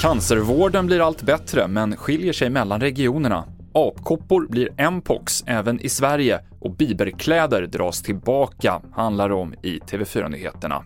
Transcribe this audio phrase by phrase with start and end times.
[0.00, 3.44] Cancervården blir allt bättre, men skiljer sig mellan regionerna.
[3.72, 10.84] Apkoppor blir mpox även i Sverige och biberkläder dras tillbaka, handlar det om i TV4-nyheterna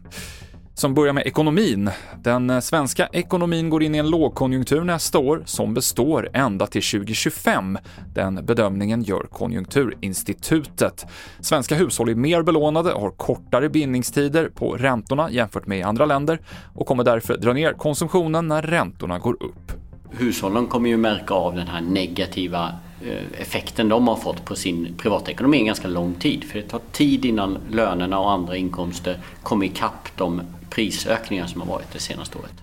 [0.75, 1.91] som börjar med ekonomin.
[2.23, 6.82] Den eh, svenska ekonomin går in i en lågkonjunktur nästa år som består ända till
[6.82, 7.79] 2025.
[8.14, 11.06] Den bedömningen gör Konjunkturinstitutet.
[11.41, 16.41] Svenska hushåll är mer belånade, har kortare bindningstider på räntorna jämfört med i andra länder
[16.74, 19.73] och kommer därför dra ner konsumtionen när räntorna går upp.
[20.10, 24.95] Hushållen kommer ju märka av den här negativa eh, effekten de har fått på sin
[24.98, 26.45] privatekonomi en ganska lång tid.
[26.45, 30.43] För det tar tid innan lönerna och andra inkomster kommer ikapp de
[30.74, 32.54] prisökningar som har varit det senaste året.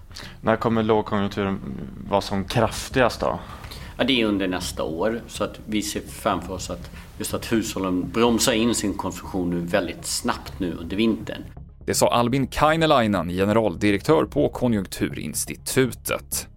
[0.41, 1.59] När kommer lågkonjunkturen
[2.09, 3.39] vara som kraftigast då?
[3.97, 7.51] Ja, det är under nästa år så att vi ser framför oss att just att
[7.51, 11.43] hushållen bromsar in sin konsumtion nu väldigt snabbt nu under vintern.
[11.85, 16.47] Det sa Albin Kainelainen, generaldirektör på Konjunkturinstitutet.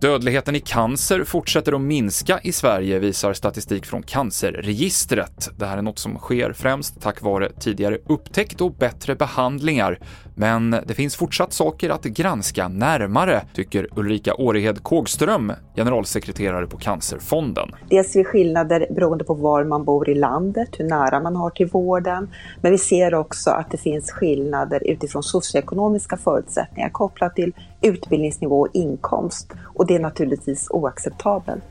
[0.00, 5.50] Dödligheten i cancer fortsätter att minska i Sverige, visar statistik från Cancerregistret.
[5.56, 9.98] Det här är något som sker främst tack vare tidigare upptäckt och bättre behandlingar.
[10.38, 17.68] Men det finns fortsatt saker att granska närmare, tycker Ulrika Årehed Kågström, generalsekreterare på Cancerfonden.
[17.90, 21.50] Dels ser vi skillnader beroende på var man bor i landet, hur nära man har
[21.50, 22.30] till vården.
[22.60, 28.68] Men vi ser också att det finns skillnader utifrån socioekonomiska förutsättningar kopplat till utbildningsnivå och
[28.72, 29.52] inkomst.
[29.74, 31.64] Och det är naturligtvis oacceptabelt.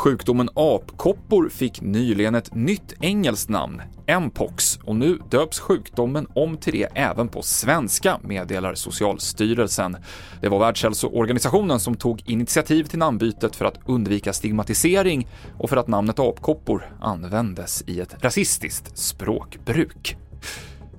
[0.00, 3.82] Sjukdomen apkoppor fick nyligen ett nytt engelskt namn,
[4.20, 9.96] mpox, och nu döps sjukdomen om till det även på svenska, meddelar Socialstyrelsen.
[10.40, 15.28] Det var Världshälsoorganisationen som tog initiativ till namnbytet för att undvika stigmatisering
[15.58, 20.16] och för att namnet apkoppor användes i ett rasistiskt språkbruk.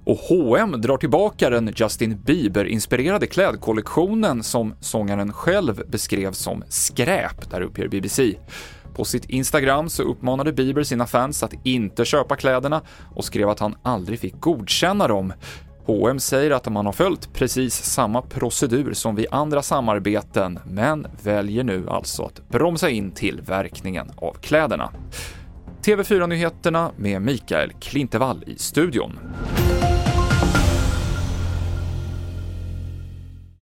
[0.04, 7.62] Och H&M drar tillbaka den Justin Bieber-inspirerade klädkollektionen som sångaren själv beskrev som skräp, där
[7.62, 8.36] uppger BBC.
[8.94, 12.82] På sitt Instagram så uppmanade Bieber sina fans att inte köpa kläderna
[13.16, 15.34] och skrev att han aldrig fick godkänna dem.
[15.86, 21.64] H&M säger att man har följt precis samma procedur som vid andra samarbeten, men väljer
[21.64, 24.92] nu alltså att bromsa in tillverkningen av kläderna.
[25.84, 29.20] TV4-nyheterna med Mikael Klintevall i studion.